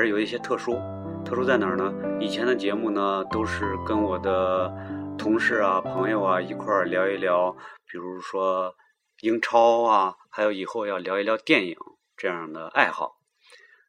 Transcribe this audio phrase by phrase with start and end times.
[0.00, 0.80] 还是有一些特殊。
[1.26, 1.92] 特殊在哪儿呢？
[2.18, 4.72] 以前的节目呢，都是跟我的
[5.18, 7.54] 同事啊、朋友啊一块儿聊一聊，
[7.84, 8.74] 比如说
[9.20, 11.76] 英超啊，还有以后要聊一聊电影
[12.16, 13.20] 这样的爱好。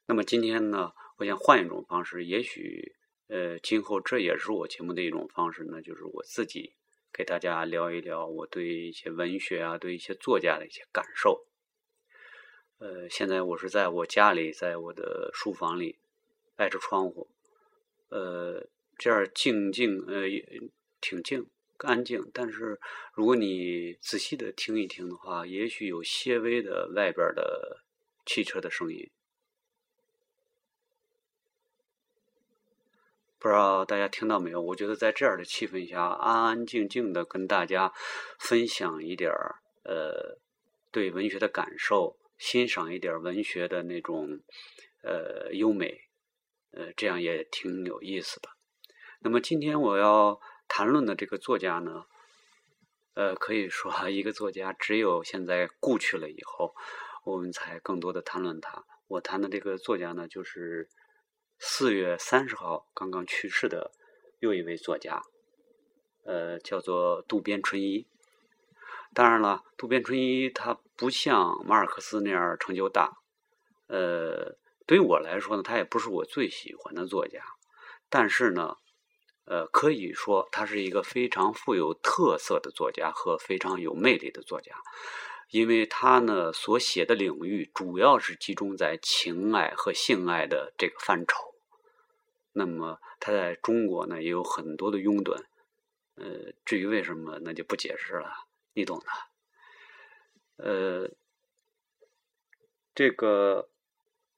[0.06, 2.94] 那么今天呢，我想换一种方式，也许
[3.30, 6.74] 呃，今后这也是我节目的一种方式呢，就是我自己
[7.14, 11.46] 给大家聊一聊我对一些文学啊、对一些作家的一些感受。
[12.80, 16.00] 呃，现在我是在我家里，在我的书房里，
[16.62, 17.28] 挨着窗户，
[18.10, 18.68] 呃，
[19.00, 20.28] 这样静静，呃，
[21.02, 21.48] 挺静，
[21.80, 22.30] 安静。
[22.32, 22.80] 但是
[23.16, 27.82] 如果你仔细的听一听的话，也许有些微的外边的
[28.28, 29.10] 汽车的声音。
[33.40, 34.62] 不知道大家听到没有？
[34.62, 37.92] 我觉得在这样的气氛下，安安静静的跟大家
[38.38, 40.38] 分享一点儿呃
[40.92, 44.42] 对文学的感受，欣赏一点文学的那种
[45.02, 46.02] 呃优美，
[46.72, 48.50] 呃，这样也挺有意思的。
[49.20, 52.06] 那么今天我要谈论的这个作家呢，
[53.14, 56.74] 呃，可以说一个作家只有现在故去了以后，
[57.24, 58.84] 我们才更多的谈论他。
[59.08, 60.90] 我谈的这个作家呢，就是。
[61.64, 63.92] 四月三十号刚刚去世的
[64.40, 65.22] 又一位作家，
[66.26, 68.08] 呃，叫做渡边淳一。
[69.14, 73.20] 当然了，渡边淳一他不像马尔克斯那样成就大，
[73.86, 74.58] 呃，
[74.92, 77.42] 对于我来说呢，他也不是我最喜欢的作家。
[78.10, 78.76] 但是呢，
[79.46, 84.76] 呃，可以说他是一个非常富有特色的作家和非常有魅力的作家。
[85.50, 91.56] 因为他呢所写的领域主要是集中在情爱和性爱的这个范畴。
[92.52, 95.42] 那么他在中国呢也有很多的拥趸，
[96.16, 98.30] 呃，至于为什么那就不解释了，
[98.74, 99.06] 你懂的。
[100.66, 101.10] 呃，
[102.94, 103.70] 这个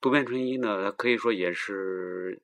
[0.03, 2.41] 渡边淳一呢，他可以说也是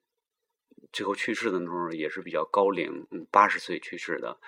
[0.94, 4.40] 最后去世的时候也是比较高龄，嗯八十岁去世的。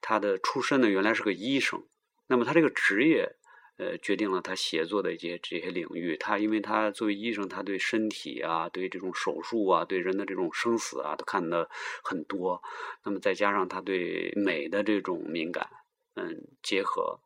[0.00, 1.84] 他的出身呢原来是个医生，
[2.28, 3.34] 那么他这个职业。
[3.82, 6.14] 呃，决定了他写作的一些这些领域。
[6.18, 11.66] 他因为他作为医生，他对身体啊，对这种手术啊，对人的这种生死啊，都看得
[12.04, 12.62] 很多。
[13.04, 15.66] 那么再加上他对美的这种敏感，
[16.12, 17.20] 嗯，结合，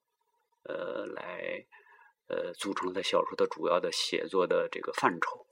[0.62, 1.66] 呃，来，
[2.28, 5.46] 呃，组成了他小说的主要的写作的这个范畴。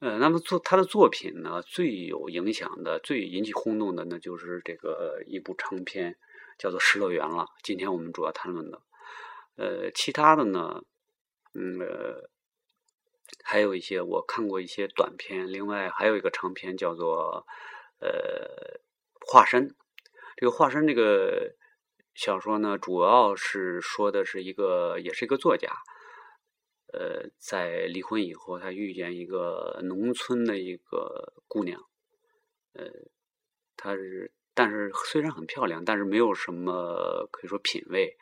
[0.00, 6.16] 呃，那么作他的作品呢，最有影响的、最引起轰动的，那就是这个一部长篇，
[6.58, 7.46] 叫做《失乐园》了。
[7.62, 8.80] 今天我们主要谈论的。
[9.56, 10.82] 呃，其他的呢，
[11.52, 11.78] 嗯，
[13.44, 17.44] 还有一些我看过一些短片，另外还有一个长篇叫做
[18.06, 18.80] 《呃
[19.26, 19.68] 化身》。
[20.36, 21.54] 这个《化身》这个
[22.14, 25.70] 小说呢，主要是说的是一个，也是一个作家，
[26.92, 31.80] 呃，在离婚以后，他遇见一个农村的一个姑娘，
[32.74, 32.84] 呃，
[33.76, 38.18] 她是，但是虽然很漂亮，但是没有什么可以说品味。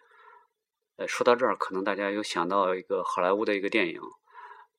[0.97, 4.01] 呃，说到这儿，可能大家有想到一个好莱坞的一个电影，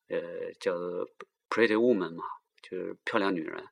[0.09, 1.07] 呃，叫做
[1.49, 2.23] 《Pretty Woman》嘛，
[2.61, 3.65] 就是漂亮女人。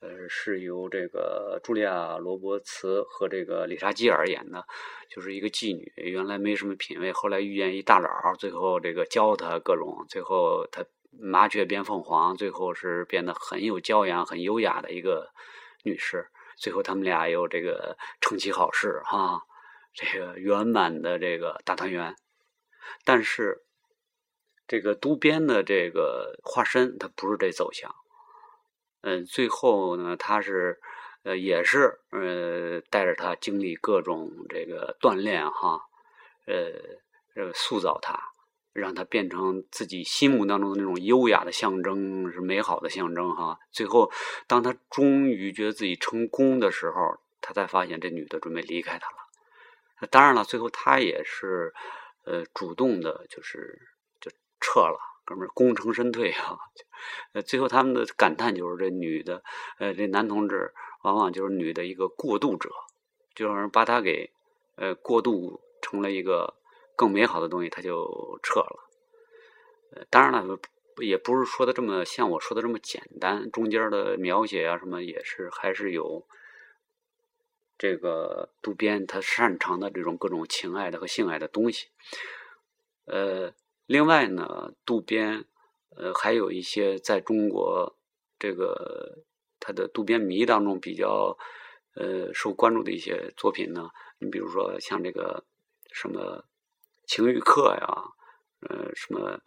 [0.00, 4.64] 呃，是由这个茱莉亚·罗伯茨和这个丽莎·基尔演的，
[5.10, 15.30] 就是一个妓女，原来没什么品位，后来遇见一大佬，最后这个教她各种，最后她麻雀变凤凰，最后是变得很有教养、很优雅的一个
[15.84, 16.28] 女士。
[16.56, 19.42] 最后他们俩又这个成其好事，哈。
[19.92, 22.14] 这个圆满的这个大团圆，
[23.04, 23.64] 但是
[24.68, 27.92] 这个渡边的这个化身，他不是这走向。
[29.02, 30.80] 嗯，最后呢，他是
[31.22, 35.80] 呃，也是呃，带着他经历各种这个锻炼哈，
[36.46, 38.18] 呃，呃，塑造他，
[38.72, 43.58] 让他变成自己心目当中的那种优雅的象征，是美好的象征哈。
[43.70, 44.10] 最后，
[44.46, 50.08] 当他终于觉得自己成功的时候，他才发现这女的准备离开他了。
[50.08, 51.74] 当然了，最后他也是，
[52.24, 53.78] 呃，主动的，就是
[54.20, 54.98] 就撤了，
[55.30, 56.58] 哥们儿功成身退啊。
[57.32, 59.42] 呃，最后他们的感叹就是这女的，
[59.78, 62.70] 呃，这男同志往往就是女的一个过渡者，
[63.34, 64.32] 就让人把他给
[64.74, 66.54] 呃过渡成了一个
[66.96, 68.88] 更美好的东西，他就撤了。
[70.10, 70.58] 当然了，
[70.98, 76.26] 也不是说的这么像我说的这么简单，中间的描写啊什么也是还是有。
[77.78, 81.88] 这个渡边他擅长的这种各种情爱的和性爱的东西，
[83.06, 83.54] 呃，
[83.90, 85.44] 另外呢，渡边
[85.96, 87.96] 呃还有一些在中国
[88.38, 89.18] 这个
[89.58, 91.36] 他的渡边迷当中比较
[91.96, 93.90] 呃受关注的一些作品呢，
[94.20, 95.42] 你比如说像这个
[95.90, 96.44] 什么
[97.08, 98.04] 情欲课呀，
[98.60, 99.40] 呃什么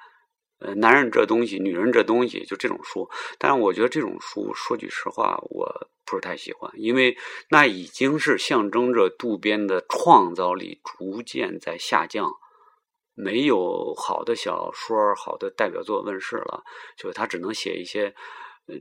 [0.60, 3.10] 呃男人这东西，女人这东西，就这种书。
[3.40, 7.16] 但是我觉得这种书，说句实话，我不是太喜欢，因为
[7.50, 12.34] 那已经是象征着渡边的创造力逐渐在下降。
[13.16, 16.64] 没有好的小说、好的代表作问世了，
[16.98, 18.16] 就是他只能写一些，
[18.68, 18.76] 呃，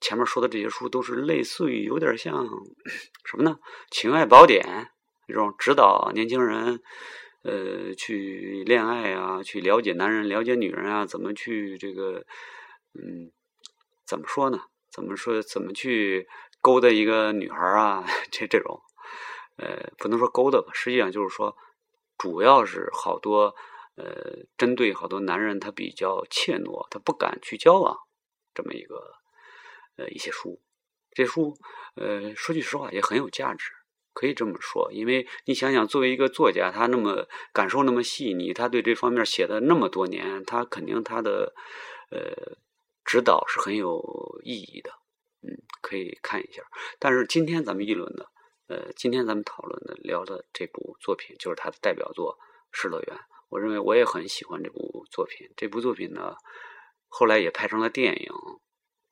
[0.00, 2.48] 前面说的这些书都是类似于有点像
[3.24, 3.58] 什么呢？
[3.90, 4.88] 情爱宝典
[5.28, 6.80] 这种指导年轻人，
[7.44, 12.24] 呃，去恋爱啊，去了解男人、了解女人啊，怎么去这个，
[12.94, 13.30] 嗯，
[14.04, 14.58] 怎么说呢？
[14.90, 15.40] 怎么说？
[15.42, 16.26] 怎么去
[16.60, 18.04] 勾搭一个女孩啊？
[18.32, 18.80] 这这种，
[19.58, 21.56] 呃，不能说勾搭吧，实际上就是说。
[22.20, 23.54] 主要是好多，
[23.94, 27.96] 呃，针对好多男人，他比较怯懦，他不敢去交往，
[28.52, 29.14] 这么一个，
[29.96, 30.60] 呃，一些书，
[31.12, 31.56] 这书，
[31.94, 33.72] 呃，说句实话也很有价值，
[34.12, 41.54] 可以这么说，因为你想想，作为一个作家，他那么感受那么细腻，他对这方面写的那么多年，他肯定他的，
[42.10, 42.58] 呃，
[43.02, 44.90] 指导是很有意义的，
[45.40, 46.62] 嗯，可以看一下。
[46.98, 48.28] 但是今天咱们议论的。
[48.70, 52.38] 呃，今天咱们讨论的聊的这部作品就是他的代表作
[52.70, 53.16] 《失乐园》。
[53.48, 55.50] 我认为我也很喜欢这部作品。
[55.56, 56.36] 这部作品呢，
[57.08, 58.32] 后来也拍成了电影，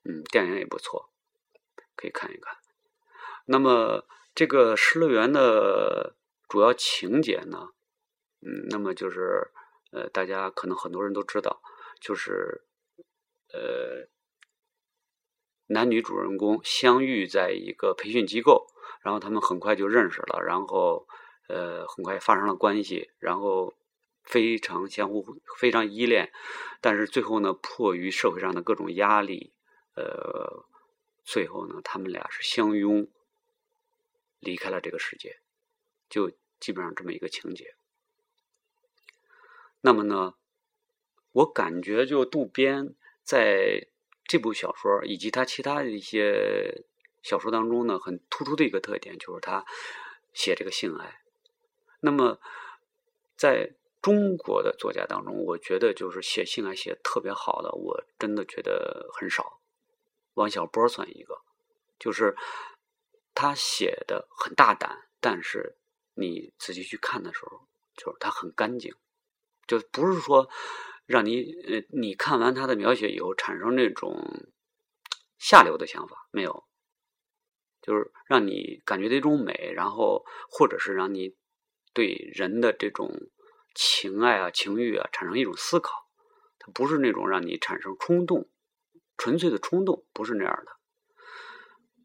[0.05, 1.10] 嗯，电影也不错，
[1.96, 2.56] 可以看一看。
[3.46, 6.14] 那么这个《失乐园》的
[6.49, 7.70] 主要情节呢，
[8.40, 9.50] 嗯，那么就是
[9.90, 11.61] 呃，大家可能很多人都知道，
[12.00, 12.62] 就是
[13.52, 14.06] 呃，
[15.69, 18.67] 男女主人公相遇在一个培训机构。
[19.00, 21.06] 然后他们很快就认识了，然后，
[21.49, 23.73] 呃，很快发生了关系，然后
[24.25, 26.32] 非常相互、非常依恋，
[26.81, 29.53] 但是最后呢，迫于社会上的各种压力，
[29.94, 30.67] 呃，
[31.25, 33.09] 最后呢，他们俩是相拥
[34.41, 35.38] 离开了这个世界，
[36.11, 37.76] 就基本上这么一个情节。
[39.81, 40.35] 那么呢，
[41.32, 43.87] 我感觉就渡边在
[44.28, 46.84] 这部小说以及他其他的一些。
[47.20, 49.66] 小说当中呢，很突出的一个特点就是他
[50.32, 51.20] 写这个性爱。
[52.00, 52.38] 那么，
[53.36, 59.60] 在中国的作家当中，我觉得就是写性爱写特别好的，我真的觉得很少。
[60.34, 61.42] 王小波算一个，
[61.98, 62.36] 就是
[63.34, 65.76] 他写的很大胆，但是
[66.14, 67.66] 你仔细去看的时候，
[67.96, 68.94] 就是他很干净，
[69.66, 70.48] 就不是说
[71.08, 74.44] 让你呃，你看完他的描写以后产生那种
[75.38, 76.64] 下流的想法，没有。
[77.81, 81.34] 就是让你感觉的一种美，然后或者是让你
[81.94, 83.31] 对人的这种
[83.75, 86.10] 情爱啊、情欲啊产生一种思考，
[86.58, 88.50] 它不是那种让你产生冲动、
[89.16, 90.77] 纯粹的冲动，不是那样的。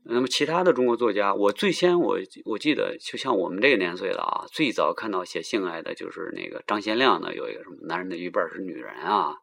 [0.05, 9.35] 那么其他的中国作家，我最先我我记得，就像我们这个年岁的啊，最早看到写性爱的就是那个张贤亮的，有一个什么男人的一半是女人啊，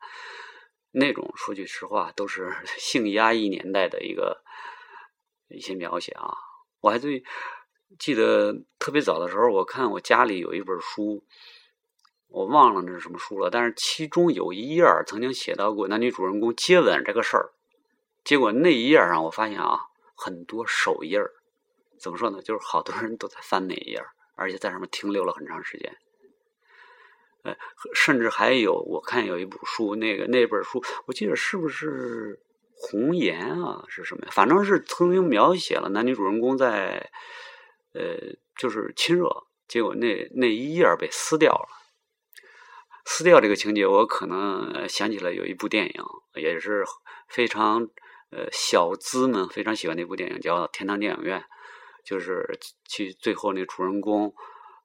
[0.93, 4.43] 那种说句实话，都是 性压抑年代的一个。
[5.53, 6.31] 一些描写啊，
[6.79, 7.25] 我还最
[7.99, 11.25] 记得特别早的时候，我看我家里有一本书，
[12.29, 17.51] 我忘了那是什么书了，但是其中有一页曾经写到过男女主人公接吻这个事儿。
[18.23, 19.81] 结果那一页上，我发现啊，
[20.23, 21.33] 很多手印儿，
[21.99, 22.43] 怎么说呢？
[22.43, 24.05] 就是好多人都在翻那一页，
[24.37, 25.97] 而且在上面停留了很长时间。
[27.45, 27.57] 呃，
[27.95, 32.39] 甚至还有我看有一部书，那个那本书，我记得是不是？
[32.83, 34.31] 红颜啊，是什么呀？
[34.33, 37.11] 反正是曾经描写了男女主人公在，
[37.93, 38.17] 呃，
[38.57, 39.29] 就是亲热，
[39.69, 41.69] 结果那那一页被撕掉了。
[43.05, 46.03] 撕掉这个情节，我可能想起了有一部电影，
[46.37, 46.87] 也是
[47.29, 47.87] 非常
[48.31, 51.41] 呃小资们非常喜欢的一部电影，叫《天堂电影院》，
[52.05, 52.59] 就是
[52.89, 54.35] 去最后那主人公，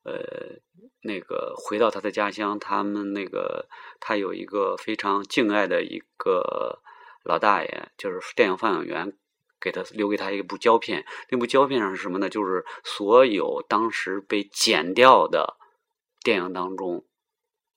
[0.03, 0.59] 呃，
[1.01, 3.67] 那个回到他的家乡，他们那个
[3.99, 6.81] 他有一个非常敬爱的一个。
[7.27, 9.17] 老大爷就是电影放映员，
[9.59, 11.03] 给他留给他一部胶片。
[11.31, 12.29] 那部胶片上是什么呢？
[12.29, 15.57] 就是所有当时被剪掉的
[16.23, 17.03] 电影当中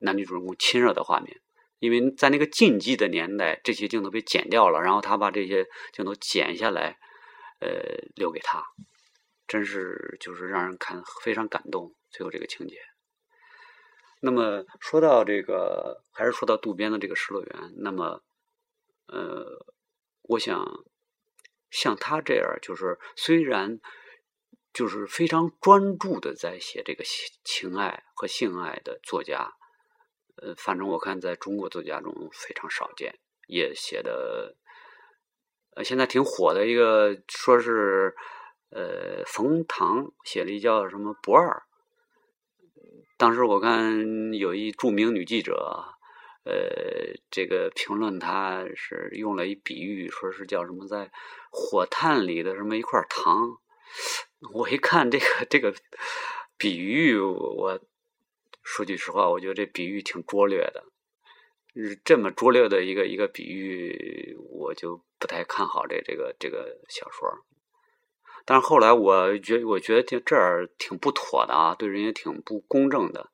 [0.01, 1.41] 男女主人公亲热的画面。
[1.79, 6.99] 因为在那个禁忌的年代，这些镜头被剪掉了，然后他把这些镜头剪下来，
[7.61, 7.69] 呃，
[8.15, 8.63] 留给他，
[9.47, 11.95] 真是就是让人看非常感动。
[12.11, 12.77] 最后这个情节。
[14.21, 18.23] 那么说到这个，还是说到渡边的这个《失乐园》，那么。
[19.11, 19.65] 呃，
[20.21, 20.85] 我想
[21.71, 23.81] 像他这样，就是虽然
[24.71, 27.03] 就是非常专注的在写这个
[27.43, 29.55] 情爱和性爱的作家，
[30.43, 34.57] 呃，反正我看在中国作家中非常少见，也写的
[35.75, 38.15] 呃现在挺火的一个，说是
[38.71, 41.47] 呃，冯唐写了一叫什么《不二》。
[43.17, 45.85] 当时我看有一著名女记者，
[46.45, 51.11] 呃，这个评论他是用了一比喻，说是叫什么在
[51.51, 53.59] 火炭里的什么一块糖。
[54.53, 55.75] 我一看这个这个
[56.57, 57.81] 比喻，我
[58.69, 60.85] 说句实话，我觉得这比喻挺拙劣的。
[62.05, 67.47] 这么拙劣的一个一个比喻，我就不太看好这这个这个小说。
[68.45, 73.31] 但是后来我觉我觉得这这儿挺不妥的啊，对人也挺不公正的。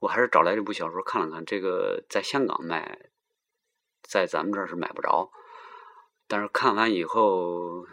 [0.00, 3.08] 我还是找来这部小说看了看，这个在香港卖，
[4.02, 5.30] 在咱们这儿是买不着。
[6.28, 7.86] 但是看完以后，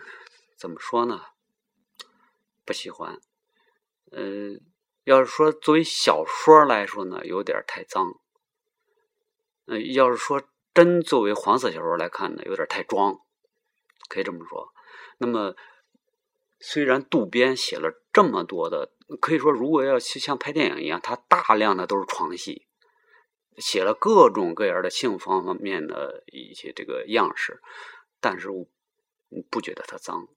[0.57, 1.21] 怎么说呢？
[2.65, 3.17] 不喜欢。
[4.11, 4.59] 嗯，
[5.03, 8.19] 要是说作为小说来说呢，有点太脏。
[9.65, 10.41] 嗯，要是说
[10.73, 13.19] 真作为黄色小说来看呢，有点太装，
[14.09, 14.73] 可以这么说。
[15.19, 15.55] 那么，
[16.59, 18.91] 虽然渡边写了这么多的，
[19.21, 22.67] 可以说如果要像拍电影一样，他大量的都是床戏，
[23.57, 27.61] 写了各种各样的性方面的一些这个样式，
[28.19, 28.65] 但是我
[29.49, 30.27] 不觉得它脏，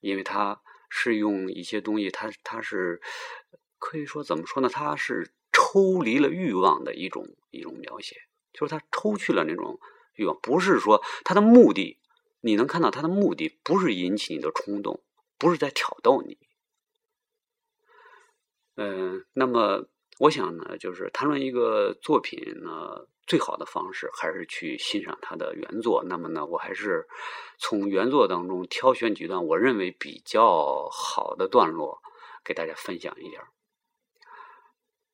[0.00, 3.00] 因为它是用一些东西，它它是
[3.82, 4.68] 可以说怎么说呢？
[4.68, 8.16] 它是抽离了欲望的一种一种描写。
[8.54, 9.80] 就是他抽去了那种
[10.14, 11.98] 欲望，不是说他的目的，
[12.42, 15.02] 你能看到他的目的不是引起你的冲动，
[15.38, 16.36] 不是在挑逗你。
[18.76, 26.04] 嗯，那么我想呢，就是谈论一个作品呢，最好的方式还是去欣赏它的原作。
[26.04, 27.08] 那么呢，我还是
[27.58, 32.02] 从原作当中挑选几段我认为比较好的段落，
[32.44, 33.40] 给大家分享一点。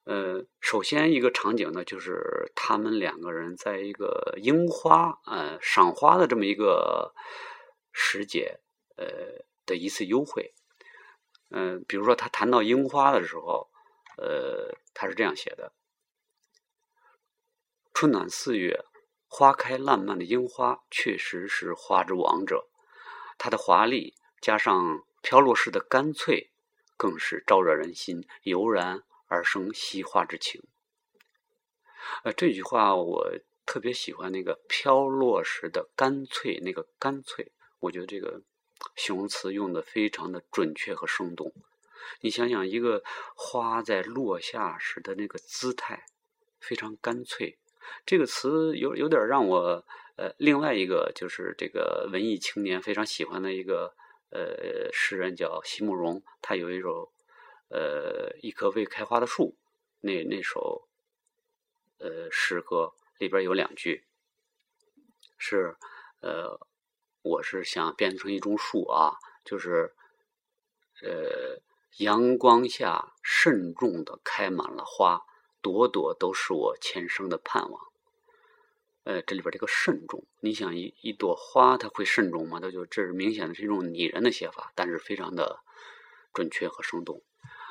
[0.09, 7.15] 呃，首先一个场景呢，就是他们两个人在一个樱花呃赏花的这么一个
[7.93, 8.59] 时节，
[8.97, 9.05] 呃
[9.67, 10.55] 的一次幽会。
[11.51, 13.69] 嗯，比如说他谈到樱花的时候，
[14.17, 15.75] 呃，他是这样写的：
[17.93, 18.83] 春暖四月，
[19.27, 22.71] 花开烂漫的樱花确实是花之王者，
[23.37, 26.51] 它的华丽加上飘落式的干脆，
[26.97, 29.03] 更是招惹人心，油然。
[29.29, 30.63] 而生惜花之情。
[32.25, 33.31] 呃，这句话我
[33.67, 38.41] 特别喜欢那个飘落时的干脆，那个干脆，我觉得这个
[38.97, 41.53] 形容词用的非常的准确和生动。
[42.23, 43.03] 你想想，一个
[43.37, 46.07] 花在落下时的那个姿态，
[46.61, 47.59] 非常干脆。
[48.07, 49.85] 这个词有有点让我
[50.17, 53.95] 呃，另外一个就是这个文艺青年非常喜欢的一个
[54.31, 57.13] 呃诗人叫席慕容，他有一首。
[57.69, 59.55] 呃，一棵未开花的树，
[60.01, 60.89] 那那首
[61.99, 64.05] 呃诗歌里边有两句，
[65.37, 65.77] 是
[66.21, 66.59] 呃，
[67.23, 69.95] 我是想变成一种树啊，就是
[71.03, 71.61] 呃，
[71.99, 75.27] 阳光下慎重的开满了花，
[75.61, 77.87] 朵朵都是我前生的盼望。
[79.05, 82.61] 呃，这里边这个慎重，你想一一朵花，它会慎重吗？
[82.61, 85.61] 它就这是明显的是一种拟人的写法，但是非常的
[86.33, 87.23] 准确和生动。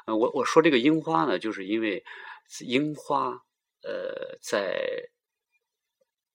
[0.07, 2.05] 呃，我我说这个樱花呢，就是因为
[2.61, 3.43] 樱花，
[3.83, 5.09] 呃，在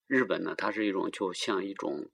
[0.07, 2.11] 日本呢，它是一种就像一种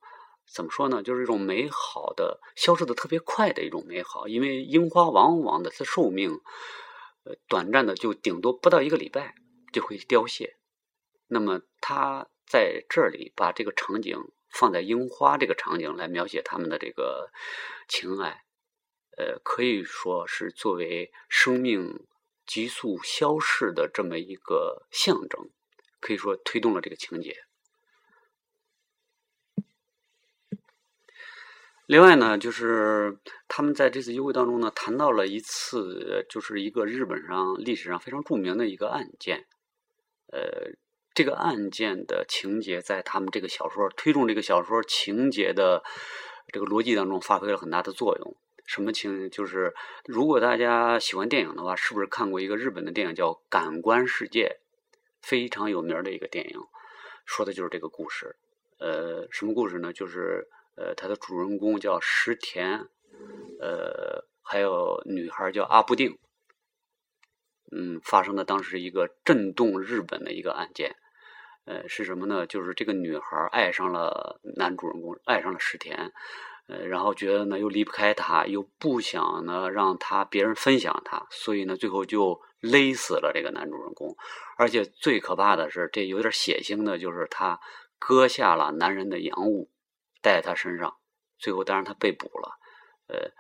[0.47, 4.29] 怎么说呢，就是一种美好的消失的特别快的一种美好。
[4.29, 6.41] 因为樱花往往的它寿命，
[7.49, 9.35] 短暂的就顶多不到一个礼拜
[9.73, 10.59] 就会凋谢。
[11.27, 17.33] 那么他在这里把这个场景放在樱花这个场景来描写他们的这个
[17.89, 18.45] 情爱。
[19.19, 22.07] 呃，可以说是作为生命
[22.47, 25.51] 急速消逝的这么一个象征，
[25.99, 27.45] 可以说推动了这个情节。
[31.87, 39.47] 另外呢，就是他们在这次幽会当中呢，谈到了一次，就是一个日本上历史上非常著名的一个案件。
[40.31, 40.77] 呃，
[41.13, 45.83] 这个案件的情节在他们这个小说推动这个小说情节的
[46.53, 48.37] 这个逻辑当中发挥了很大的作用。
[48.69, 49.31] 什么情？
[49.31, 54.59] 就是如果大家喜欢电影的话，是不是看过一个日本的电影叫《感官世界》，
[55.23, 56.61] 非常有名的一个电影，
[57.25, 58.37] 说的就是这个故事。
[58.79, 59.91] 呃，什么故事呢？
[59.95, 62.87] 就是呃，它的主人公叫石田，
[63.59, 66.19] 呃，还有女孩叫阿布定。
[67.73, 70.95] 嗯，发生的当时一个震动日本的一个案件。
[71.65, 72.47] 呃，是什么呢？
[72.47, 76.13] 就是这个女孩爱上了男主人公，爱上了石田。
[76.69, 84.15] 呃，然后觉得呢又离不开他，又不想呢让他别人分享他，所以呢最后就勒死了这个男主人公。
[84.57, 87.59] 而且最可怕的是，这有点血腥的，就是他
[87.99, 89.71] 割下了男人的阳物，
[90.21, 90.97] 带在他身上。
[91.39, 92.59] 最后当然他被捕了。
[93.07, 93.31] 呃，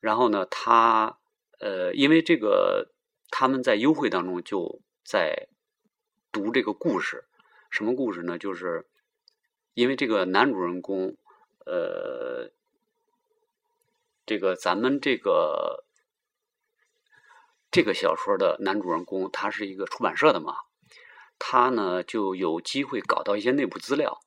[0.00, 1.18] 然后呢，他
[1.60, 2.90] 呃，因为这个
[3.30, 5.48] 他们在幽会当中就在
[6.30, 7.24] 读这个故事，
[7.70, 8.36] 什么故事呢？
[8.36, 8.86] 就是
[9.74, 11.16] 因为这个男主人公，
[11.68, 12.50] 呃，
[14.26, 15.84] 这个咱们这个
[17.70, 20.56] 这个小说的男主人公，他是一个出版社的嘛，
[21.38, 24.20] 他呢就有机会搞到一些内部资料，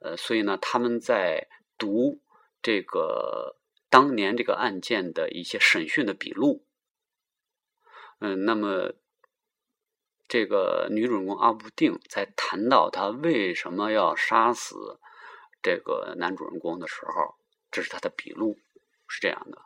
[0.00, 1.48] 呃，所以呢，他们在
[1.78, 2.20] 读
[2.60, 3.56] 这个。
[3.92, 6.64] 当年这个案件的一些审讯的笔录，
[8.20, 8.94] 嗯，那么
[10.26, 14.98] 这个女主人公阿布定在谈到她为什么要杀死
[15.62, 17.36] 这个男主人公的时候，
[17.70, 18.58] 这是他的笔录，
[19.06, 19.62] 是这样的。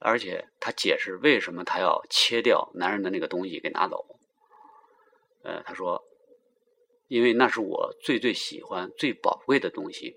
[0.00, 4.18] 而且他解释为什么他要切掉男人的那个东西给拿走，
[5.42, 6.04] 呃，他说，
[7.08, 10.16] 因为那是我最最喜欢、最宝贵的东西。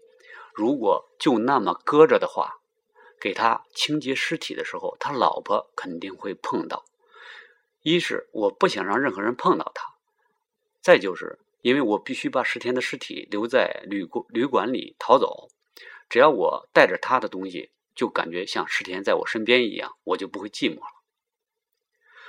[0.54, 2.60] 如果就那么搁着的话，
[3.20, 6.86] 给他清洁尸体的时候，他老婆肯定会碰到。
[7.82, 9.96] 一是我不想让任何人碰到他，
[10.80, 15.50] 再就是因为我必须把石田的尸体留在旅馆旅馆里逃走。
[16.10, 21.02] 只要我带着他的东西，就感觉像石田在我身边一样，我就不会寂寞了。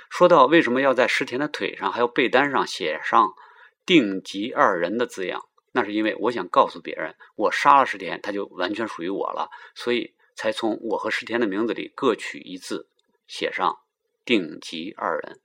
[0.09, 3.33] 说到为什么要在石田的腿上还有被单上写上
[3.85, 5.49] “定吉二人”的字样？
[5.71, 12.87] 那是因为我想告诉别人，我杀了石田，他就完全属于我了，所以才从我和石田的名字里各取一字，
[13.25, 13.79] 写上
[14.23, 15.41] “定吉二人”。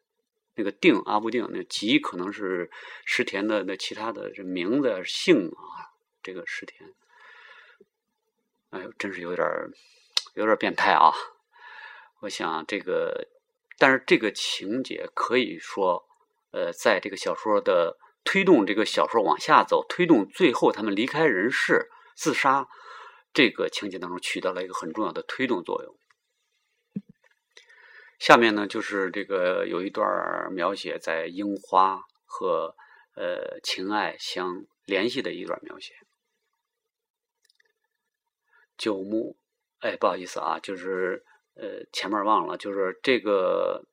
[0.58, 2.70] 那个“定”阿不定，那“吉”可能是
[3.06, 5.88] 石田的那其他的这名字姓啊。
[6.22, 6.92] 这个石田，
[8.68, 9.48] 哎呦，真是有点
[10.34, 11.10] 有点变态啊！
[12.20, 13.28] 我想这个，
[13.78, 16.04] 但是这个情节可以说，
[16.50, 17.96] 呃，在这个小说的。
[18.24, 22.68] 推动这个小说往下走，推动最后他们离开人世、自杀
[23.32, 25.96] 这个情节当中起到了一个很重要的推动作用。
[28.18, 32.74] 下面呢，就是这个有一段描写在樱花和
[33.14, 35.94] 呃情爱相联系的一段描写。
[38.76, 39.36] 九牧，
[39.80, 43.86] 哎，不好意思啊，就是呃前面忘了，就是这个。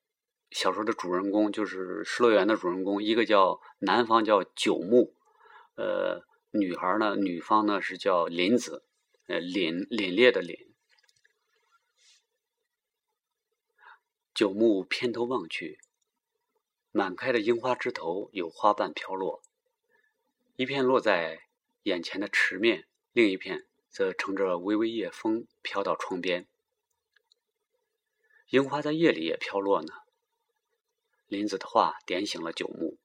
[0.52, 5.14] 小说的主人公就是《失乐园》的主人公，一个叫男方叫九木，
[5.76, 8.86] 呃，女孩呢，女方呢是叫林子，
[9.28, 10.75] 呃，凛凛冽的凛。
[14.36, 15.80] 九木偏头望去，
[16.92, 19.42] 满开的樱花枝头有花瓣飘落，
[20.58, 21.44] 一片落在
[21.84, 26.50] 眼前的池面，另一片则乘着微微夜风飘到窗边。
[28.50, 29.94] 樱花在夜里也飘落呢。
[31.28, 32.98] 林子的话点醒了九牧。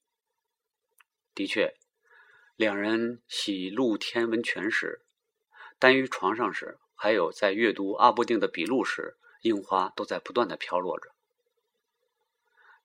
[1.32, 1.76] 的确，
[2.56, 5.04] 两人洗露天温泉时，
[5.78, 11.12] 单于床上时，还有在阅读阿布定的笔录时，樱花都在不断的飘落着。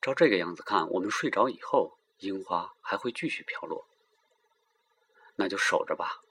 [0.05, 3.87] 照这个样子看，我们睡着以后，樱花还会继续飘落。
[5.37, 6.21] 那就守着吧。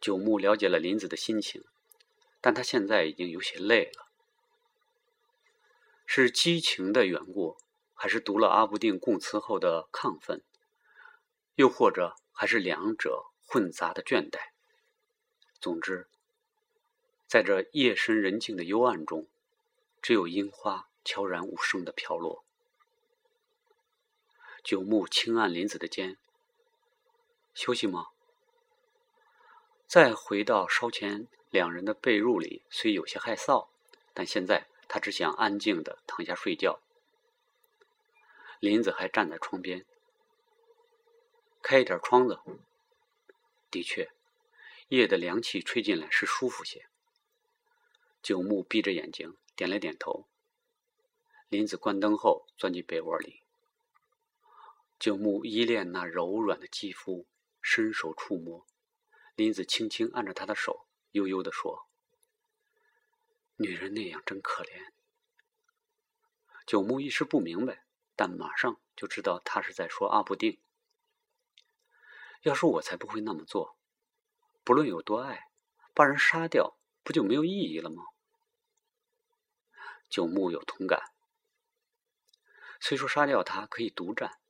[0.00, 1.64] 九牧了解了林子的心情，
[2.40, 4.06] 但他现在已经有些累了。
[6.06, 7.56] 是激情的缘故，
[7.92, 10.44] 还是读了阿布定供词后的亢奋，
[11.56, 14.38] 又或者还是两者混杂的倦怠？
[15.60, 16.06] 总之，
[17.26, 19.26] 在这夜深人静的幽暗中，
[20.00, 22.44] 只有樱花悄然无声的飘落。
[24.62, 26.18] 九牧轻按林子的肩
[27.54, 28.08] ：“休息吗？”
[29.86, 33.68] 再回到烧前两人的被褥里，虽有些害臊，
[34.12, 34.68] 但现在。
[34.94, 36.82] 他只想安静的躺下睡觉。
[38.60, 39.86] 林子还站在窗边，
[41.62, 42.38] 开一点窗子。
[43.70, 44.10] 的确，
[44.88, 46.90] 夜的凉气吹进来是舒服些。
[48.22, 50.26] 九牧闭着眼睛，点了点头。
[51.52, 53.42] 林子关灯后钻进被窝里。
[54.98, 57.26] 九牧依恋那柔软的肌肤，
[57.60, 58.66] 伸手触摸。
[59.34, 61.86] 林子轻轻按着他的手，悠悠地说。
[63.56, 64.94] 女人那样真可怜。
[66.66, 67.84] 九牧一时不明白，
[68.16, 70.58] 但马上就知道他是在说阿布定。
[72.44, 73.76] 要是我才不会那么做。
[74.64, 75.50] 不论有多爱，
[75.92, 78.04] 把人杀掉不就没有意义了吗？
[80.08, 81.11] 九牧有同感。
[82.84, 84.40] 虽说杀掉他可以独占，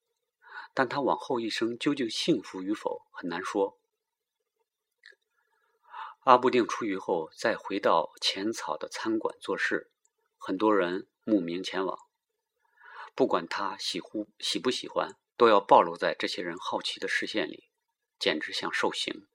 [0.72, 3.78] 但他往后一生究竟幸福与否很难说。
[6.20, 9.90] 阿布定出狱后，再回到浅草的餐馆做事，
[10.38, 11.98] 很多人慕名前往。
[13.14, 17.68] 不管他喜乎喜不喜欢，都要暴露在这些人好奇的视线里，
[18.18, 19.26] 简直像受刑。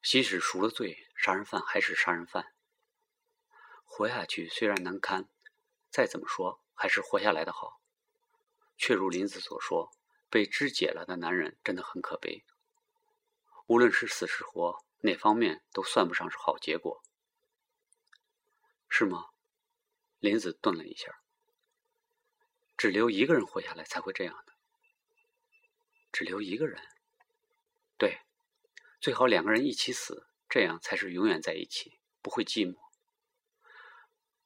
[0.00, 2.54] 即使赎了罪，杀人犯还是杀人犯。
[3.84, 5.28] 活下去虽然难堪，
[5.90, 7.80] 再怎么说还是活下来的好。
[8.76, 9.90] 却如林子所说，
[10.30, 12.44] 被肢解了的男人真的很可悲。
[13.66, 17.02] 无论是死是活，哪方面都算不上是好结果，
[18.88, 19.30] 是吗？
[20.20, 21.20] 林子顿了一下，
[22.76, 24.54] 只留一个人活下来才会这样的。
[26.10, 26.82] 只留一个人，
[27.96, 28.22] 对，
[29.00, 32.87] 最好两个人一起死，这样才是永远在一起，不会寂寞。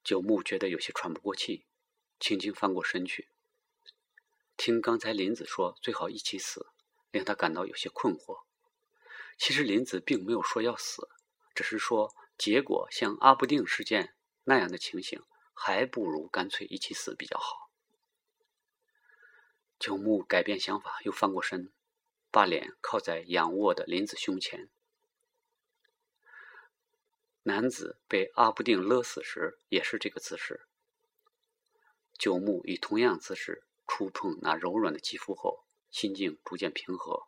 [0.05, 1.65] 九木觉得有些喘不过气，
[2.19, 3.29] 轻轻翻过身去。
[4.57, 6.67] 听刚才林子说最好一起死，
[7.11, 8.43] 令他感到有些困惑。
[9.38, 11.09] 其实林子并没有说要死，
[11.55, 15.23] 只是说结果像阿布定事件那样的情形，
[15.55, 17.71] 还不如干脆一起死比较好。
[19.79, 21.73] 九木改变想法，又翻过身，
[22.31, 24.69] 把脸靠在仰卧的林子胸前。
[27.45, 30.67] 男子被阿布定勒死时也是这个姿势。
[32.17, 37.25] 九木以同样姿势触碰那柔软的肌肤后，心境逐渐平和。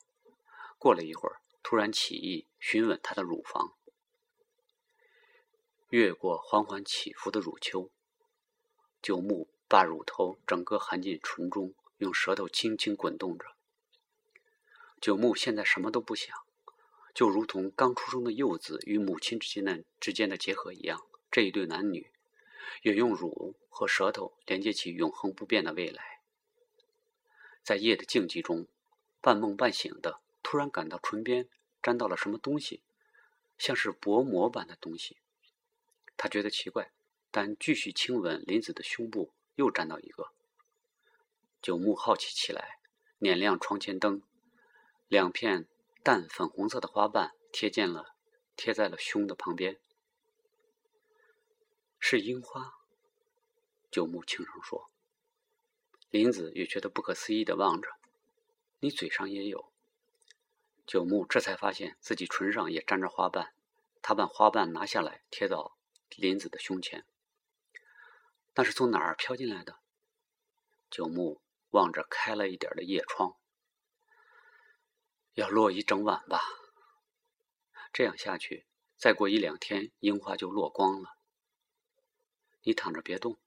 [0.79, 3.75] 过了一会儿，突然起意询问她的乳房。
[5.91, 7.91] 越过缓缓起伏的乳丘，
[9.03, 11.75] 九木把乳头整个含进唇中。
[11.99, 13.47] 用舌头轻轻滚动着。
[15.01, 16.44] 九木现在什么都不想，
[17.15, 21.07] 就如同刚出生的幼子与母亲之间的之间的结合一样。
[21.31, 22.11] 这一对男女
[22.83, 26.21] 也用乳和舌头连接起永恒不变的未来。
[27.63, 28.67] 在夜的静寂中，
[29.21, 31.49] 半梦半醒的，突然感到唇边
[31.83, 32.83] 沾到了什么东西，
[33.57, 35.17] 像是薄膜般的东西。
[36.17, 36.93] 他觉得奇怪，
[37.31, 40.31] 但继续亲吻林子的胸部，又沾到一个。
[41.63, 42.79] 九木好奇起来，
[43.19, 44.23] 点亮床前灯，
[45.09, 45.67] 两片
[46.05, 48.15] 淡粉红色的花瓣贴见了，
[48.57, 49.81] 贴在了胸的旁边。
[51.99, 52.75] 是樱花。
[53.91, 54.91] 九木轻声说。
[56.11, 57.89] 林子也觉得不可思议的望着，
[58.81, 59.73] 你嘴上也有。
[60.87, 63.55] 九木这才发现自己唇上也沾着花瓣，
[64.03, 65.79] 他把花瓣拿下来贴到
[66.17, 67.07] 林子的胸前。
[68.55, 69.81] 那是从哪儿飘进来的？
[70.91, 71.41] 九木。
[71.71, 73.35] 望着开了一点的夜窗，
[75.35, 76.41] 要落一整晚吧。
[77.93, 78.67] 这样下去，
[78.97, 81.17] 再过一两天，樱花就落光了。
[82.63, 83.39] 你躺着别动。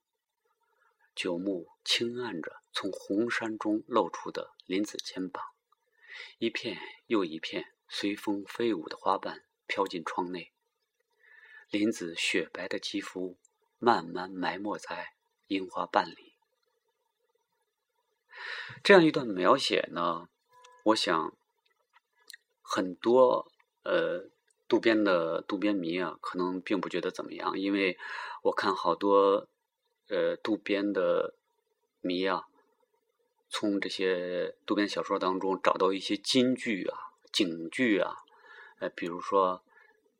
[1.14, 5.44] 九木轻按着从红山中露出的林子肩膀，
[6.38, 10.52] 一片又一片随风飞舞的花瓣飘进窗内。
[11.70, 13.36] 林子雪白的肌肤
[13.78, 15.14] 慢慢埋没在
[15.48, 16.34] 樱花瓣里。
[18.84, 20.28] 这样一段描写呢，
[20.84, 21.36] 我想
[22.68, 23.50] 很多
[23.82, 24.28] 呃
[24.68, 27.96] 渡边的渡边迷啊，可能并不觉得怎么样，因为
[28.42, 29.48] 我看好多
[30.08, 31.34] 呃渡边的
[32.02, 32.44] 迷啊，
[33.48, 36.98] 从这些渡边小说当中找到一些金句啊、
[37.32, 38.16] 警句啊，
[38.80, 39.62] 呃，比如说，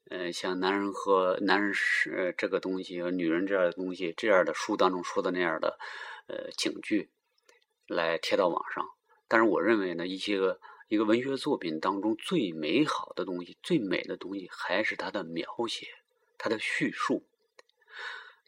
[0.09, 5.79] 呃，像男人和男人是这个东西，女人这样的东西，这样的书当中说的那样的
[6.27, 7.11] 呃警句。
[7.91, 8.85] 来贴到网上，
[9.29, 15.87] 但是我认为呢，一些个一个文学作品当中最美好的东西、最美的东西，还是它的描写、
[16.38, 17.27] 它的叙述。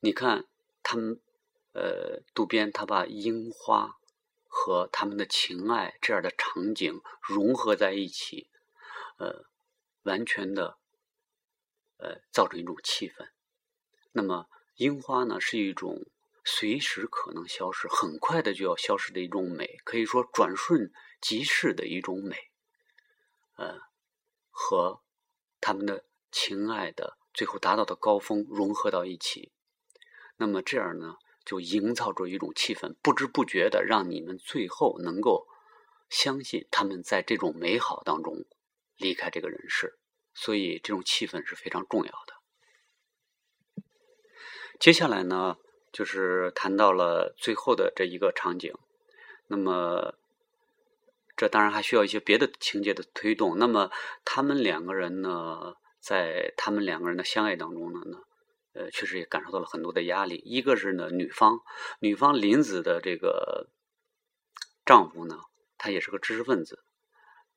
[0.01, 0.47] 你看，
[0.83, 1.21] 他们
[1.75, 3.99] 呃渡边他把樱花
[4.47, 8.49] 和他们的情爱这样的场景融合在一起，
[9.19, 9.45] 呃，
[10.03, 10.79] 完全的
[11.99, 13.29] 呃造成一种气氛。
[14.13, 16.07] 那么樱花呢，是一种。
[16.43, 22.37] 随时可能消失，很快的就要消失的一种美，可以说转瞬即逝的一种美，
[23.57, 23.79] 呃，
[24.51, 25.03] 和
[25.61, 29.53] 他们的情爱的最后达到的高峰融合到一起，
[30.37, 35.47] 那么这样呢，就营造出一种气氛，不知不觉的让你们最后能够
[36.09, 38.45] 相信他们在这种美好当中
[38.97, 39.99] 离开这个人世，
[40.35, 43.85] 所以这种气氛是非常重要的。
[44.79, 45.57] 接下来呢？
[45.93, 48.73] 就是谈到了最后的这一个场景，
[49.49, 50.15] 那么
[51.41, 53.57] 这当然还需要一些别的情节的推动。
[53.57, 53.91] 那么
[54.27, 58.19] 他们两个人呢，在他们两个人的相爱当中呢，呢，
[58.75, 60.43] 呃，确实也感受到了很多的压力。
[60.45, 61.61] 一个是呢，女方，
[62.01, 63.71] 女方林子的这个
[64.85, 65.39] 丈夫呢，
[65.79, 66.85] 他也是个知识分子，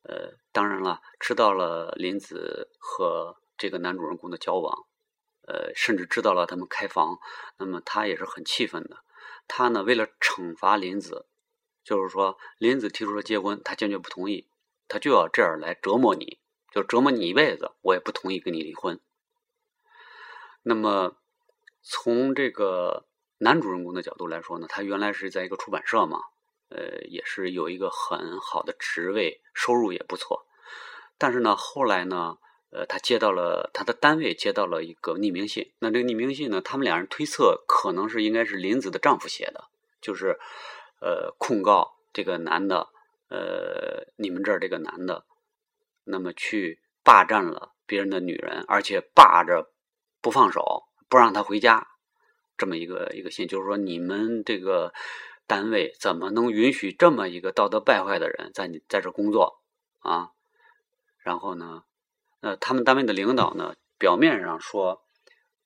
[0.04, 4.86] 呃，当然了，知道了林子和这个男主人公的交往。
[5.46, 7.18] 呃，甚至知道了他们开房，
[7.58, 9.04] 那么他也是很气愤的。
[9.46, 11.26] 他呢，为了惩罚林子，
[11.84, 14.46] 就是说林子提出了结婚，他坚决不同意，
[14.88, 16.38] 他就要这样来折磨你，
[16.72, 18.98] 就折磨你一辈子，我也不同意跟你离婚。
[20.62, 21.16] 那么，
[21.82, 23.04] 从这个
[23.38, 26.20] 男主人公的角度来说呢，他原来是在一个出版社嘛，
[26.70, 30.46] 呃，也是有一个很好的职位，收入也不错。
[31.18, 32.38] 但是呢，后来呢，
[32.70, 35.72] 呃，他接到了他的单位接到了一个匿名信。
[35.80, 39.64] 那这个匿名信呢，他们两人推测可能是应该是林子的丈夫写的，
[40.00, 40.40] 就是
[41.04, 42.88] 呃控告这个男的，
[43.28, 45.26] 呃，你们这儿这个男的，
[46.04, 49.70] 那么去霸占了别人的女人，而且霸着。
[50.24, 51.86] 不放手，不让他回家，
[52.56, 54.94] 这么一个一个信，就是说你们这个
[55.46, 59.60] 单位怎么能允许这么一个道德败坏的人在你在这工作
[59.98, 60.30] 啊？
[61.18, 61.84] 然后呢，
[62.40, 65.04] 呃，他们单位的领导呢，表面上说，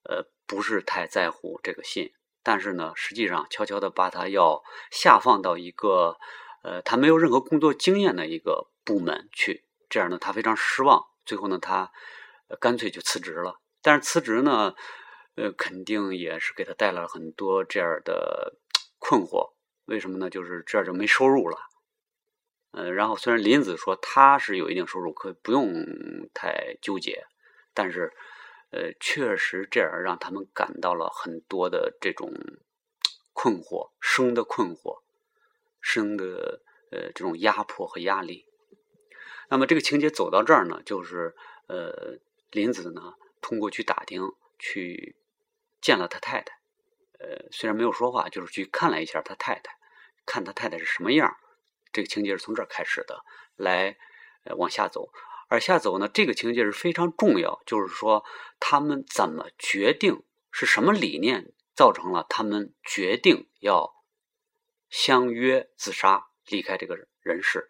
[0.03, 2.11] 呃，不是太在乎这个信，
[2.43, 6.19] 但是呢，实际上悄悄的把他要下放到一个
[6.63, 11.93] 呃，他没有任何工作经验的一个部门去，这样呢，他非常失望，最后呢，他
[12.61, 13.61] 干脆就辞职了。
[13.83, 14.75] 但是辞职呢，
[15.37, 18.57] 呃，肯定也是给他带来了很多这样的
[18.99, 19.53] 困惑。
[19.85, 20.29] 为什么呢？
[20.29, 21.59] 就是这样就没收入了。
[22.73, 25.73] 呃，然后虽然林子说他是有一定收入，可不用
[26.35, 27.25] 太纠结，
[27.73, 28.13] 但是，
[28.71, 32.33] 呃，确实这样让他们感到了很多的这种
[33.33, 35.03] 困惑，生的困惑，
[35.81, 38.47] 生的呃这种压迫和压力。
[39.49, 41.35] 那么这个情节走到这儿呢，就是
[41.67, 42.19] 呃，
[42.51, 43.15] 林子呢。
[43.41, 45.17] 通过去打听，去
[45.81, 46.59] 见了他太太，
[47.21, 49.79] 呃，虽然没有说话，就是去看了一下他太太，
[50.27, 51.37] 看他太太是什么样。
[51.93, 53.97] 这个情节是从这儿开始的，来
[54.57, 55.09] 往下走。
[55.49, 58.25] 而下走呢，这个情节是非常重要，就是说
[58.61, 63.95] 他们怎么决定，是什么理念造成了他们决定要
[64.89, 67.69] 相约自杀，离开这个人世。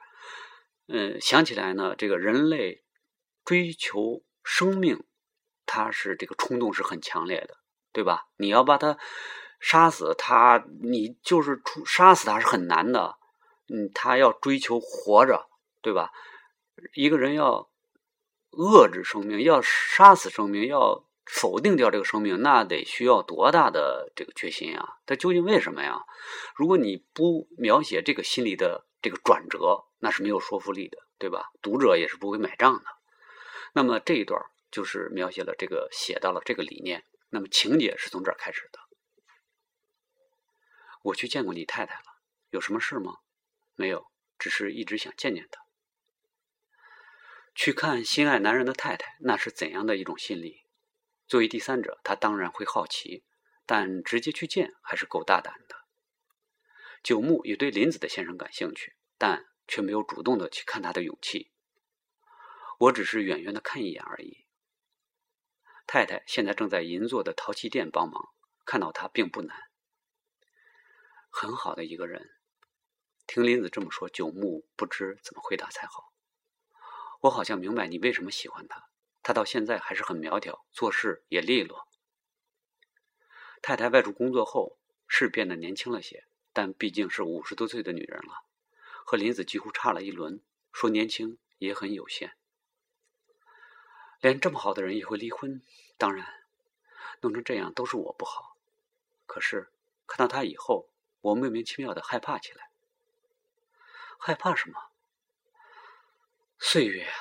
[0.89, 2.85] 嗯，想起来呢，这个人类
[3.45, 5.05] 追求生命。
[5.71, 7.59] 他是这个冲动是很强烈的，
[7.93, 8.29] 对吧？
[8.39, 8.97] 你要把他
[9.61, 13.19] 杀死，他你就是出杀死他是很难的。
[13.69, 15.47] 嗯，他要追求活着，
[15.83, 16.11] 对吧？
[16.95, 17.68] 一个人要
[18.59, 24.99] 遏制生命，要杀死生命，要否定掉这个生命，那得需要多大的这个决心啊？
[25.07, 26.01] 他究竟为什么呀？
[26.57, 31.51] 如果你不描写这个心理的这个转折，那是没有说服力的，对吧？
[31.63, 32.85] 读者也是不会买账的。
[33.73, 34.45] 那么这一段。
[34.71, 37.03] 就是描写了这个，写到了这个理念。
[37.31, 38.79] 那么情节是从这儿开始的。
[41.01, 42.05] 我去见过你太太了，
[42.51, 43.17] 有什么事吗？
[43.77, 44.05] 没有，
[44.39, 45.63] 只是一直想见见她。
[47.59, 50.63] 去看心爱男人的太太，那是怎样的一种心理？
[51.27, 53.25] 作为第三者，他当然会好奇，
[53.67, 55.75] 但直接去见还是够大胆的。
[57.03, 61.51] 九木也对林子的先生感兴趣，但却没有主动的去看他的勇气。
[62.79, 64.47] 我只是远远的看一眼而已。
[65.85, 68.29] 太太现在正在银座的陶器店帮忙，
[68.65, 69.65] 看到他并不难。
[71.29, 72.31] 很好的一个人，
[73.27, 76.13] 听林子这么说，九木不知怎么回答才好。
[77.21, 78.89] 我好像明白你为什么喜欢他，
[79.23, 81.89] 他到现在还是很苗条，做事也利落。
[83.61, 88.45] 太太外出工作后是变得年轻了些，但毕竟是五十多岁的女人了，
[89.05, 90.41] 和林子几乎差了一轮。
[90.71, 92.37] 说年轻也很有限。
[94.21, 95.61] 连这么好的人也会离婚，
[95.97, 96.45] 当然，
[97.21, 98.57] 弄成这样都是我不好。
[99.27, 99.73] 可是
[100.07, 100.89] 看到他以后，
[101.21, 102.71] 我莫名其妙的害怕起来。
[104.19, 104.91] 害怕什么？
[106.61, 107.15] 岁月啊，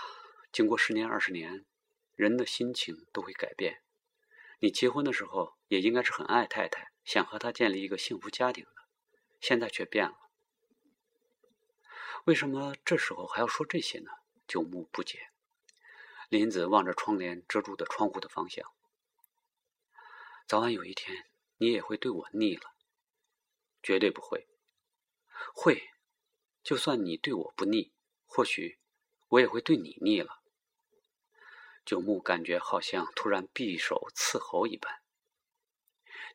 [0.52, 1.63] 经过十年二十年，
[2.15, 3.84] 人的心情都会改变。
[4.60, 8.71] 你结婚的时候也应该是很爱太太，想和她建立一个幸福家庭的，
[9.39, 10.17] 现在却变了。
[12.26, 14.10] 为什么这时候还要说这些呢？
[14.47, 15.30] 九木不解。
[16.30, 18.69] 林子望着窗帘遮住的窗户的方向，
[20.47, 22.73] 早晚有一天，你也会对我腻了。
[23.84, 24.47] 绝对不会，
[25.54, 25.91] 会，
[26.63, 27.93] 就算你对我不腻，
[28.26, 28.80] 或许
[29.29, 30.41] 我也会对你腻了。
[31.85, 35.01] 九木感觉好像突然匕首刺喉一般。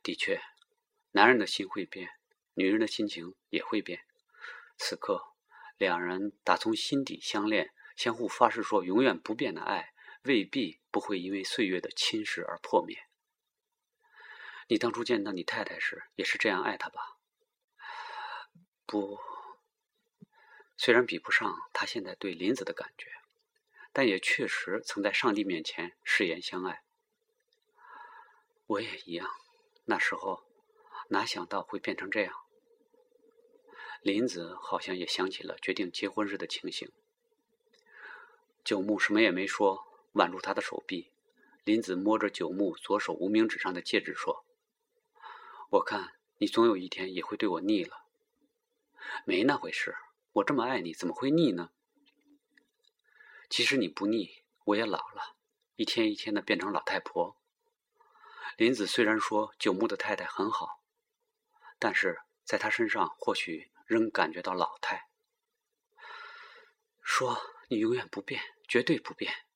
[0.02, 0.42] 的确，
[1.12, 2.18] 男人的心会变，
[2.54, 4.06] 女人的心情也会变。
[4.76, 5.34] 此刻，
[5.76, 7.72] 两人打从心底相恋。
[7.94, 13.06] 相互发誓说永远不变的爱，未必不会因为岁月的侵蚀而破灭。
[14.68, 17.18] 你当初见到你太太时，也是这样爱她吧？
[18.86, 19.20] 不，
[20.76, 23.10] 虽然比不上他现在对林子的感觉，
[23.92, 26.82] 但也确实曾在上帝面前誓言相爱。
[28.66, 29.28] 我也一样，
[29.84, 30.44] 那时候
[31.08, 32.34] 哪想到会变成这样？
[34.00, 36.90] 林子好像也想起了决定结婚时的情形。
[38.64, 41.12] 九牧什么也没说，挽住他的手臂。
[41.64, 44.44] 林子摸着九牧左手无名指上的戒指说
[45.70, 48.04] ：“我看你总有一天也会对我腻了。”
[49.24, 49.94] 没那回事，
[50.32, 51.70] 我这么爱你，怎么会腻呢？
[53.50, 55.36] 其实你不腻，我也老了，
[55.76, 57.36] 一天一天的变成老太婆。
[58.56, 60.82] 林子虽然说九牧的太太很好，
[61.78, 65.08] 但是在他身上或许仍感觉到老态。
[67.02, 69.46] 说你永远不变，绝对不变。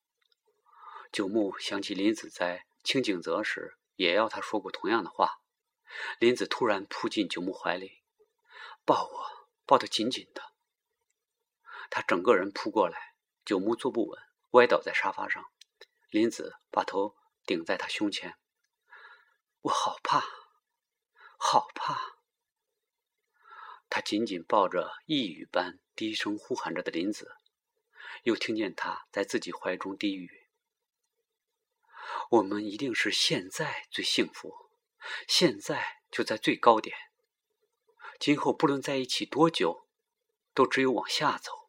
[1.11, 5.41] 九牧想起林子在清景泽时也要他说过同样的话。
[6.19, 8.03] 林子突然扑进九牧怀里，
[8.85, 10.53] 抱我，抱得紧紧的。
[11.89, 14.21] 他整个人扑过来，九牧坐不稳，
[14.51, 15.45] 歪倒在沙发上。
[16.09, 18.37] 林子把头顶在他胸前。
[19.61, 20.23] 我好怕，
[21.37, 22.17] 好怕。
[23.89, 27.35] 他紧紧抱着呓语般低声呼喊着的林子，
[28.23, 30.47] 又听见他在自己怀中低语
[32.31, 34.71] ：“我们一定是现在最幸福，
[35.27, 36.95] 现在就在最高点。
[38.19, 39.87] 今后不论在一起多久，
[40.53, 41.66] 都只有往下走。”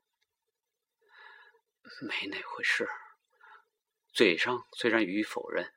[2.03, 2.88] 没那回事。
[4.12, 5.74] 嘴上虽然予以否认，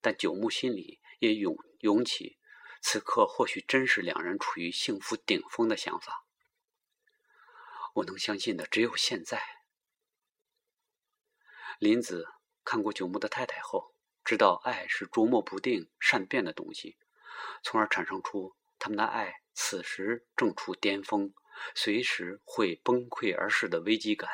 [0.00, 1.00] 但九牧心里。
[1.20, 2.38] 也涌涌起，
[2.80, 6.24] 此刻或许真是两人处于幸福顶峰的想法。
[7.92, 9.38] 我能相信的只有现在。
[11.78, 12.26] 林子
[12.64, 13.94] 看过九牧的太太后，
[14.24, 16.96] 知道爱是捉摸不定、善变的东西，
[17.62, 21.34] 从而产生出他们的爱此时正处巅峰，
[21.74, 24.30] 随时会崩溃而逝的危机感。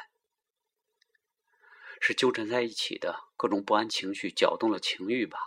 [2.00, 5.38] 是纠缠在一起的各种不安情绪搅动了情欲吧？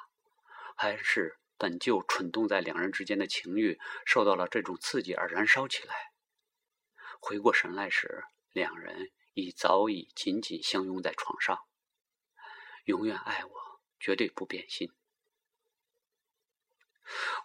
[0.75, 6.13] 还是本就蠢动在两人之间的情欲受到了这种刺激而燃烧起来。
[7.19, 11.59] 回过神来时，两人已早已紧紧相拥在床上。
[12.85, 14.91] 永远爱我，绝对不变心。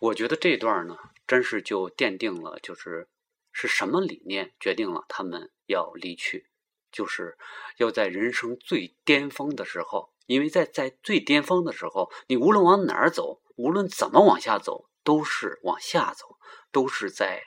[0.01, 3.09] 我觉得这段呢，真是就奠定了，就是
[3.51, 6.47] 是什么理念决定了他们要离去，
[6.94, 7.37] 就是
[7.76, 10.14] 要在人生最巅峰的时候。
[10.26, 16.38] 因为在在最巅峰的时候，你无论往哪儿走，无论怎么往下走，都是往下走，
[16.72, 17.42] 都是在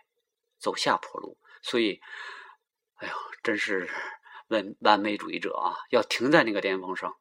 [0.60, 1.39] 走下坡路。
[1.63, 1.99] 所以，
[2.97, 3.89] 哎呦，真是
[4.49, 5.73] 完完美主义者啊！
[5.89, 7.17] 要停在那个巅峰上，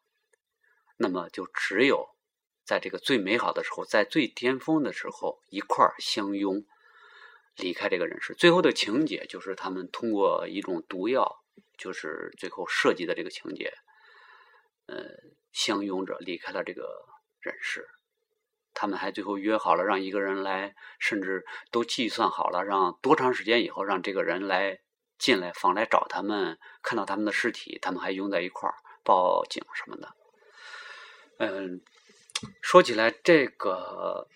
[0.98, 2.10] 那么就只有
[2.62, 6.66] 在这个最美好的时候，在最巅峰的时候一块儿相拥，
[7.56, 8.34] 离开这个人世。
[8.34, 11.42] 最后的情节就是他们通过一种毒药，
[11.76, 13.72] 就是最后设计的这个情节，
[14.86, 15.36] 呃。
[15.52, 17.06] 相拥着离开了这个
[17.40, 17.88] 人世，
[18.74, 24.80] 他们还最后约好了让一个人来，甚至都计算好了让多长时间以后让这个人来
[25.18, 30.14] 进来房来找他们，看到他们的尸体，他们还拥在一块儿报警什么的。
[31.38, 31.80] 嗯，
[32.60, 34.28] 说起来这个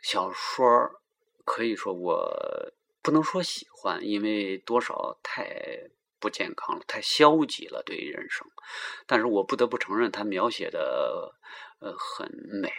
[0.00, 1.02] 小说，
[1.44, 2.72] 可以说我
[3.02, 5.90] 不能说喜欢，因为多少太。
[6.22, 8.46] 不健康了，太消极了，对于人生。
[9.08, 11.34] 但是我不得不承认，他描写的
[11.80, 12.30] 呃很
[12.62, 12.72] 美，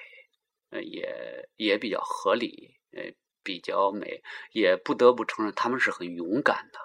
[0.69, 3.11] 呃也也比较合理，呃
[3.43, 4.23] 比较美。
[4.53, 6.79] 也不得不承认，他们是很勇敢的。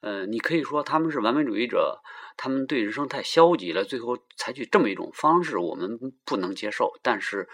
[0.00, 2.00] 呃，你可以说他们是完美主义者，
[2.36, 6.92] 他们对人生太消极了，最后采取这么一种方式，我们不能接受。
[7.02, 7.48] 但是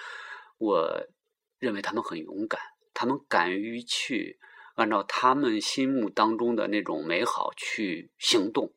[0.59, 1.07] 我
[1.59, 2.61] 认为他们很勇敢，
[2.93, 4.39] 他们敢于去。
[4.79, 8.73] 按照他们心目当中的那种美好去行动，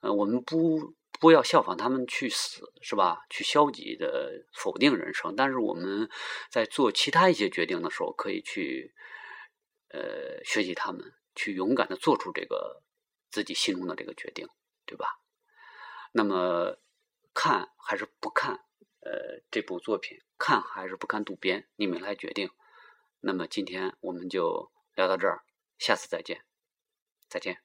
[0.00, 3.26] 呃，我们不不要效仿他们去死，是吧？
[3.28, 5.36] 去消极的否定人生。
[5.36, 6.08] 但是我们
[6.50, 8.94] 在做其他一些决定的时候，可以去
[9.90, 12.82] 呃学习他们，去勇敢的做出这个
[13.30, 14.48] 自己心中的这个决定，
[14.86, 15.20] 对吧？
[16.12, 16.78] 那么
[17.34, 18.54] 看还是不看？
[19.00, 21.22] 呃，这部作品看还是不看？
[21.22, 22.48] 渡边，你们来决定。
[23.20, 24.72] 那么今天我们就。
[24.96, 25.42] 聊到这儿，
[25.78, 26.40] 下次再见，
[27.28, 27.58] 再见。